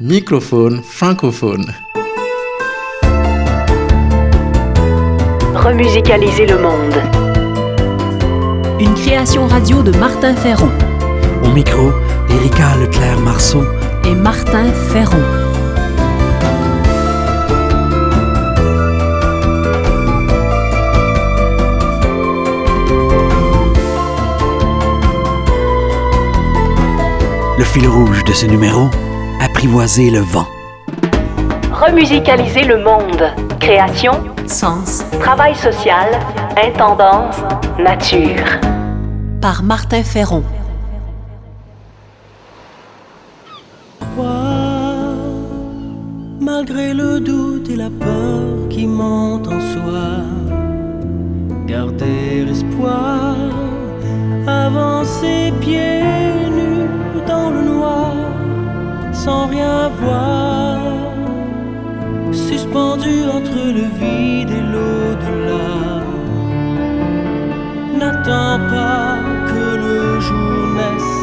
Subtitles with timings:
[0.00, 1.72] Microphone francophone.
[5.54, 6.94] Remusicaliser le monde.
[8.78, 10.70] Une création radio de Martin Ferron
[11.44, 11.92] Au micro,
[12.28, 13.64] Erika Leclerc-Marceau.
[14.04, 15.22] et Martin Ferron.
[27.58, 28.90] Le fil rouge de ce numéro,
[29.66, 30.46] apprivoiser le vent.
[31.72, 33.32] Remusicaliser le monde.
[33.58, 34.12] Création,
[34.46, 36.08] Sens travail social,
[36.56, 37.36] intendance,
[37.78, 38.60] nature.
[39.40, 40.44] par Martin Ferron.
[44.00, 45.16] Croire,
[46.40, 50.06] malgré le doute et la peur qui montent en soi.
[51.66, 53.34] Garder espoir,
[54.46, 55.95] avancer pieds
[59.86, 60.78] sans rien voir.
[62.32, 66.02] Suspendu entre le vide et l'au-delà.
[67.98, 71.18] N'attends pas que le jour naisse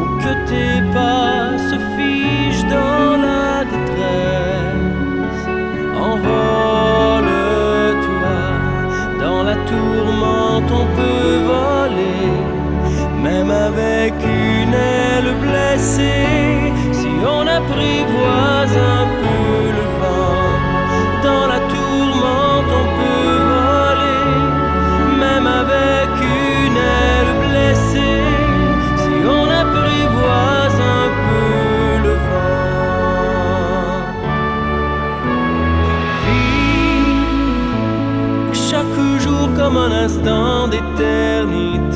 [0.00, 5.46] ou que tes pas se figent dans la détresse.
[5.96, 6.38] Envole-toi,
[9.20, 12.32] dans la tourmente on peut voler,
[13.22, 16.37] même avec une aile blessée.
[17.78, 20.50] Apprivoise un peu le vent,
[21.22, 24.30] dans la tourmente on peut voler,
[25.20, 28.26] même avec une aile blessée.
[28.96, 31.52] Si on apprivoise un peu
[32.02, 32.88] le vent,
[36.24, 37.32] vivre
[38.52, 41.87] chaque jour comme un instant d'éternité.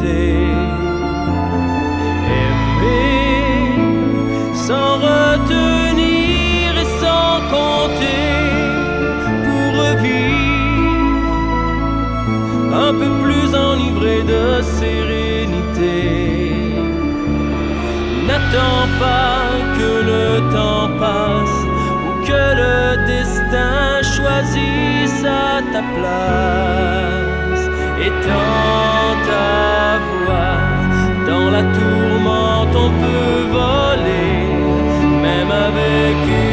[14.24, 16.00] De sérénité.
[18.26, 19.42] N'attends pas
[19.78, 20.24] que le
[20.54, 21.60] temps passe
[22.06, 27.64] ou que le destin choisisse à ta place.
[28.08, 30.58] Étends ta voix
[31.26, 34.36] dans la tourmente, on peut voler,
[35.26, 36.51] même avec une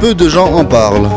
[0.00, 1.08] Peu de gens en parlent.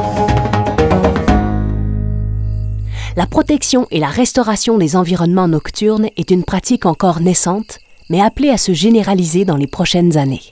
[3.16, 7.80] La protection et la restauration des environnements nocturnes est une pratique encore naissante,
[8.10, 10.44] mais appelée à se généraliser dans les prochaines années.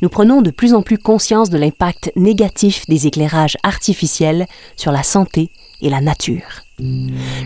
[0.00, 4.46] Nous prenons de plus en plus conscience de l'impact négatif des éclairages artificiels
[4.76, 5.50] sur la santé
[5.80, 6.62] et la nature.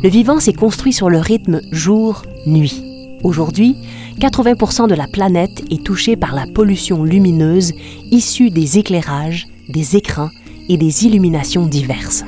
[0.02, 2.82] Le vivant s'est construit sur le rythme jour-nuit.
[3.22, 3.76] Aujourd'hui,
[4.20, 7.72] 80% de la planète est touchée par la pollution lumineuse
[8.10, 10.30] issue des éclairages, des écrans
[10.68, 12.24] et des illuminations diverses.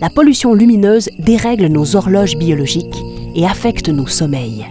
[0.00, 3.02] La pollution lumineuse dérègle nos horloges biologiques
[3.34, 4.66] et affecte nos sommeils.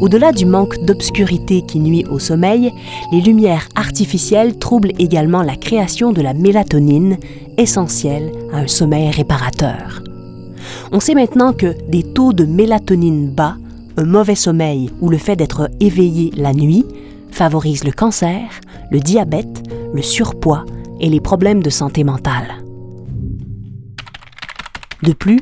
[0.00, 2.72] Au-delà du manque d'obscurité qui nuit au sommeil,
[3.12, 7.18] les lumières artificielles troublent également la création de la mélatonine,
[7.56, 10.02] essentielle à un sommeil réparateur.
[10.96, 13.58] On sait maintenant que des taux de mélatonine bas,
[13.98, 16.86] un mauvais sommeil ou le fait d'être éveillé la nuit
[17.30, 18.40] favorisent le cancer,
[18.90, 19.62] le diabète,
[19.92, 20.64] le surpoids
[20.98, 22.64] et les problèmes de santé mentale.
[25.02, 25.38] De plus,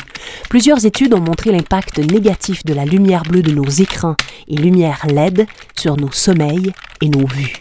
[0.51, 4.17] plusieurs études ont montré l'impact négatif de la lumière bleue de nos écrans
[4.49, 5.47] et lumière LED
[5.79, 7.61] sur nos sommeils et nos vues.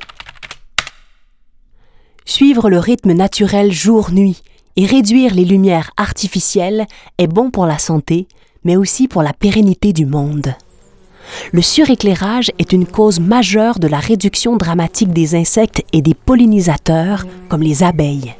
[2.25, 4.41] Suivre le rythme naturel jour-nuit
[4.75, 6.85] et réduire les lumières artificielles
[7.17, 8.27] est bon pour la santé,
[8.63, 10.55] mais aussi pour la pérennité du monde.
[11.51, 17.25] Le suréclairage est une cause majeure de la réduction dramatique des insectes et des pollinisateurs,
[17.49, 18.35] comme les abeilles.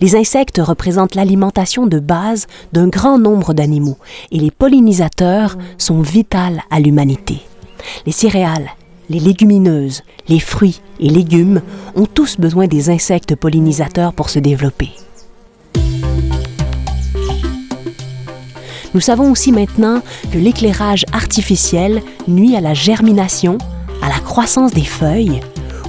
[0.00, 3.98] Les insectes représentent l'alimentation de base d'un grand nombre d'animaux
[4.30, 6.38] et les pollinisateurs sont vitaux
[6.70, 7.40] à l'humanité.
[8.06, 8.70] Les céréales,
[9.10, 11.62] les légumineuses, les fruits et légumes
[11.96, 14.90] ont tous besoin des insectes pollinisateurs pour se développer.
[18.94, 20.00] Nous savons aussi maintenant
[20.32, 23.58] que l'éclairage artificiel nuit à la germination,
[24.02, 25.40] à la croissance des feuilles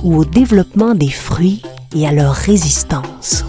[0.04, 1.62] ou au développement des fruits
[1.96, 3.46] et à leur résistance.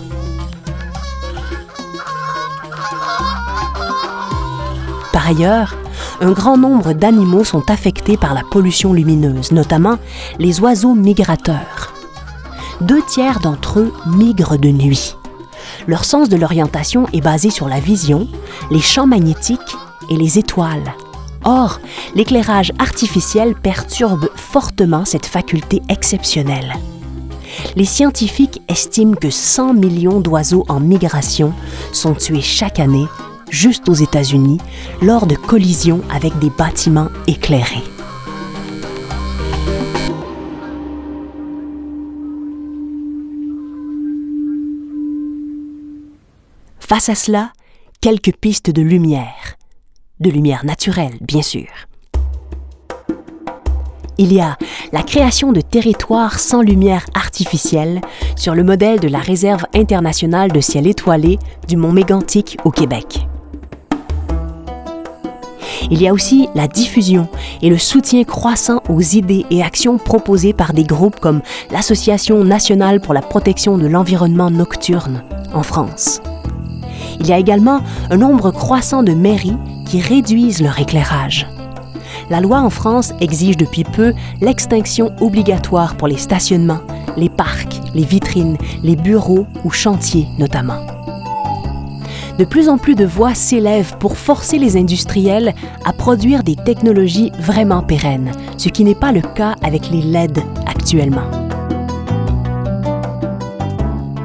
[5.12, 5.76] Par ailleurs,
[6.20, 9.98] un grand nombre d'animaux sont affectés par la pollution lumineuse, notamment
[10.38, 11.92] les oiseaux migrateurs.
[12.80, 15.16] Deux tiers d'entre eux migrent de nuit.
[15.86, 18.28] Leur sens de l'orientation est basé sur la vision,
[18.70, 19.76] les champs magnétiques
[20.10, 20.94] et les étoiles.
[21.44, 21.80] Or,
[22.14, 26.74] l'éclairage artificiel perturbe fortement cette faculté exceptionnelle.
[27.76, 31.52] Les scientifiques estiment que 100 millions d'oiseaux en migration
[31.92, 33.06] sont tués chaque année
[33.50, 34.58] juste aux États-Unis,
[35.02, 37.82] lors de collisions avec des bâtiments éclairés.
[46.90, 47.52] Face à cela,
[48.00, 49.54] quelques pistes de lumière.
[50.18, 51.68] De lumière naturelle, bien sûr.
[54.18, 54.58] Il y a
[54.90, 58.00] la création de territoires sans lumière artificielle
[58.34, 63.24] sur le modèle de la Réserve internationale de ciel étoilé du Mont Mégantic au Québec.
[65.92, 67.28] Il y a aussi la diffusion
[67.62, 73.00] et le soutien croissant aux idées et actions proposées par des groupes comme l'Association nationale
[73.00, 75.22] pour la protection de l'environnement nocturne
[75.54, 76.20] en France.
[77.20, 81.46] Il y a également un nombre croissant de mairies qui réduisent leur éclairage.
[82.30, 86.80] La loi en France exige depuis peu l'extinction obligatoire pour les stationnements,
[87.16, 90.80] les parcs, les vitrines, les bureaux ou chantiers notamment
[92.40, 97.30] de plus en plus de voix s'élèvent pour forcer les industriels à produire des technologies
[97.38, 101.30] vraiment pérennes, ce qui n'est pas le cas avec les LED actuellement.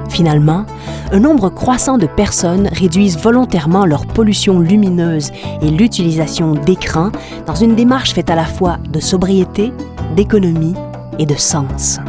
[0.07, 0.65] Finalement,
[1.15, 5.31] un nombre croissant de personnes réduisent volontairement leur pollution lumineuse
[5.61, 7.09] et l'utilisation d'écrans
[7.45, 9.71] dans une démarche faite à la fois de sobriété,
[10.17, 10.75] d'économie
[11.17, 12.01] et de sens.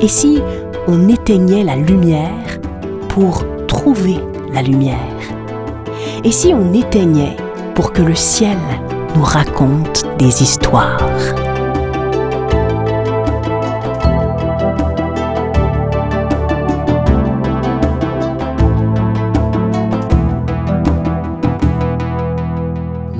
[0.00, 0.40] Et si
[0.86, 2.60] on éteignait la lumière
[3.08, 4.20] pour trouver
[4.52, 4.96] la lumière?
[6.22, 7.34] Et si on éteignait
[7.74, 8.58] pour que le ciel
[9.16, 11.02] nous raconte des histoires?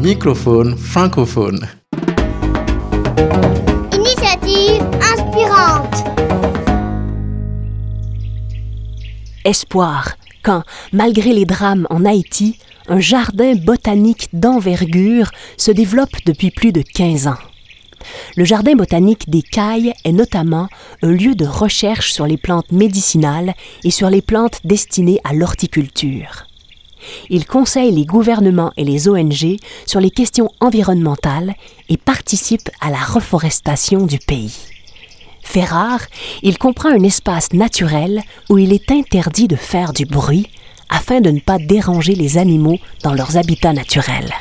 [0.06, 1.66] Microphone francophone.
[3.92, 6.04] Initiative inspirante.
[9.44, 10.12] espoir
[10.44, 16.82] quand, malgré les drames en Haïti, un jardin botanique d'envergure se développe depuis plus de
[16.82, 17.42] 15 ans.
[18.36, 20.68] Le jardin botanique des Cailles est notamment
[21.02, 26.46] un lieu de recherche sur les plantes médicinales et sur les plantes destinées à l'horticulture.
[27.30, 31.54] Il conseille les gouvernements et les ONG sur les questions environnementales
[31.88, 34.54] et participe à la reforestation du pays.
[35.42, 36.00] Fait rare,
[36.42, 40.48] il comprend un espace naturel où il est interdit de faire du bruit
[40.88, 44.32] afin de ne pas déranger les animaux dans leurs habitats naturels.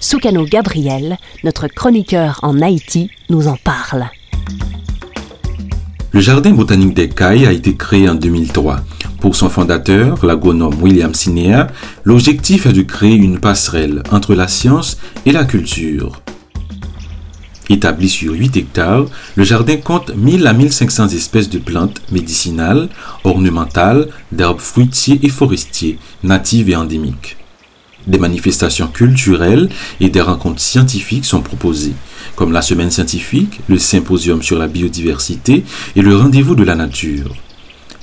[0.00, 4.08] Soukano Gabriel, notre chroniqueur en Haïti, nous en parle.
[6.10, 8.80] Le Jardin botanique Cailles a été créé en 2003.
[9.22, 11.68] Pour son fondateur, l'agronome William Sinéa,
[12.02, 16.20] l'objectif est de créer une passerelle entre la science et la culture.
[17.70, 19.04] Établi sur 8 hectares,
[19.36, 22.88] le jardin compte 1000 à 1500 espèces de plantes médicinales,
[23.22, 27.36] ornementales, d'arbres fruitiers et forestiers, natives et endémiques.
[28.08, 29.68] Des manifestations culturelles
[30.00, 31.94] et des rencontres scientifiques sont proposées,
[32.34, 35.62] comme la semaine scientifique, le symposium sur la biodiversité
[35.94, 37.36] et le rendez-vous de la nature.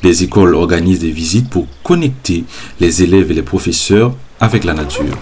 [0.01, 2.45] Les écoles organisent des visites pour connecter
[2.79, 5.17] les élèves et les professeurs avec la nature.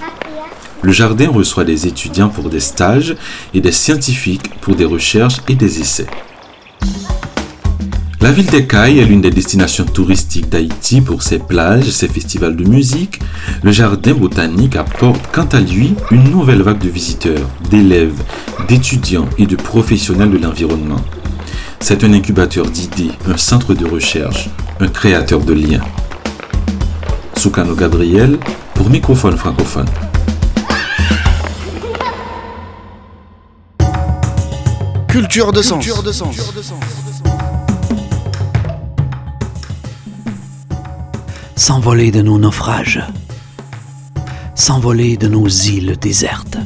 [0.84, 3.15] Le jardin reçoit des étudiants pour des stages
[3.55, 6.05] et des scientifiques pour des recherches et des essais.
[8.22, 12.67] La ville d'Ekaï est l'une des destinations touristiques d'Haïti pour ses plages, ses festivals de
[12.67, 13.19] musique.
[13.63, 18.22] Le jardin botanique apporte quant à lui une nouvelle vague de visiteurs, d'élèves,
[18.67, 21.01] d'étudiants et de professionnels de l'environnement.
[21.79, 25.84] C'est un incubateur d'idées, un centre de recherche, un créateur de liens.
[27.38, 28.38] Soukano Gabriel
[28.74, 29.88] pour Microphone francophone.
[35.07, 35.86] Culture de sens.
[41.55, 43.01] S'envoler de nos naufrages.
[44.55, 46.57] S'envoler de nos îles désertes.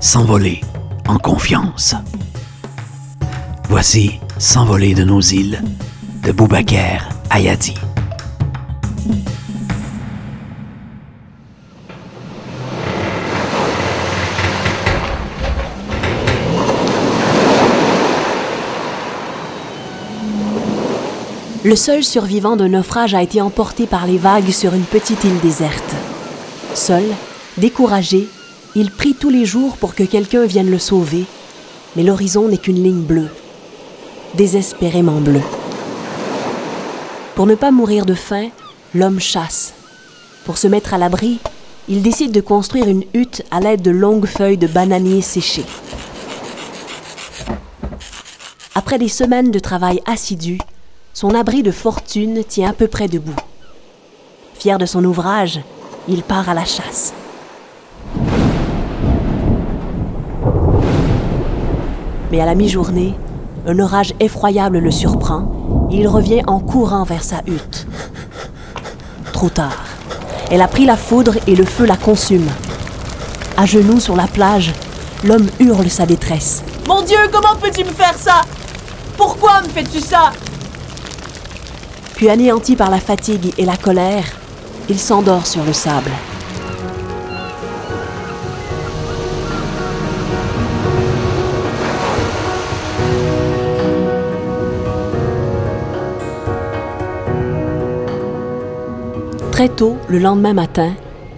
[0.00, 0.60] S'envoler
[1.06, 1.94] en confiance.
[3.74, 5.62] Voici S'envoler de nos îles
[6.22, 7.72] de Boubaker Ayadi.
[21.64, 25.40] Le seul survivant d'un naufrage a été emporté par les vagues sur une petite île
[25.40, 25.94] déserte.
[26.74, 27.04] Seul,
[27.56, 28.28] découragé,
[28.76, 31.24] il prie tous les jours pour que quelqu'un vienne le sauver,
[31.96, 33.30] mais l'horizon n'est qu'une ligne bleue,
[34.34, 35.42] désespérément bleue.
[37.34, 38.48] Pour ne pas mourir de faim,
[38.94, 39.72] l'homme chasse.
[40.44, 41.38] Pour se mettre à l'abri,
[41.88, 45.66] il décide de construire une hutte à l'aide de longues feuilles de bananier séchées.
[48.74, 50.58] Après des semaines de travail assidu,
[51.12, 53.36] son abri de fortune tient à peu près debout.
[54.54, 55.60] Fier de son ouvrage,
[56.08, 57.12] il part à la chasse.
[62.30, 63.14] Mais à la mi-journée,
[63.66, 67.86] un orage effroyable le surprend et il revient en courant vers sa hutte.
[69.32, 69.84] Trop tard.
[70.50, 72.46] Elle a pris la foudre et le feu la consume.
[73.56, 74.72] À genoux sur la plage,
[75.24, 76.62] l'homme hurle sa détresse.
[76.88, 78.42] Mon Dieu, comment peux-tu me faire ça?
[79.16, 80.32] Pourquoi me fais-tu ça?
[82.16, 84.24] Puis anéanti par la fatigue et la colère,
[84.88, 86.10] il s'endort sur le sable.
[99.62, 100.90] Très tôt, le lendemain matin,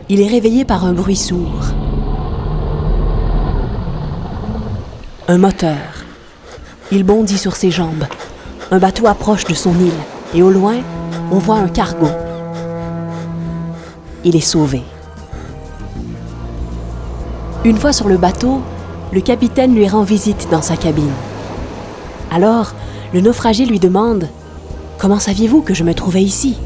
[0.08, 1.60] il est réveillé par un bruit sourd.
[5.28, 5.76] Un moteur.
[6.90, 8.06] Il bondit sur ses jambes.
[8.70, 9.92] Un bateau approche de son île
[10.34, 10.76] et au loin,
[11.30, 12.08] on voit un cargo.
[14.24, 14.80] Il est sauvé.
[17.62, 18.62] Une fois sur le bateau,
[19.12, 21.12] le capitaine lui rend visite dans sa cabine.
[22.30, 22.72] Alors,
[23.12, 24.24] le naufragé lui demande⁇
[24.96, 26.56] Comment saviez-vous que je me trouvais ici?⁇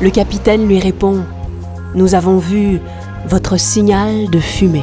[0.00, 1.16] Le capitaine lui répond⁇
[1.94, 2.80] Nous avons vu
[3.26, 4.82] votre signal de fumée.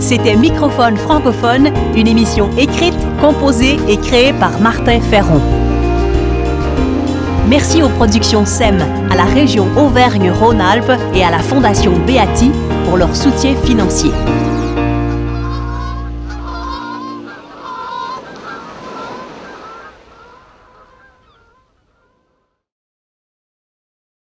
[0.00, 5.40] C'était Microphone francophone, une émission écrite, composée et créée par Martin Ferron.
[7.48, 8.78] Merci aux productions SEM,
[9.10, 12.50] à la région Auvergne-Rhône-Alpes et à la Fondation Beati
[12.84, 14.10] pour leur soutien financier.